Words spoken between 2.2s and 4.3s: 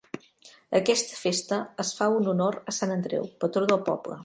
honor a Sant Andreu, patró del poble.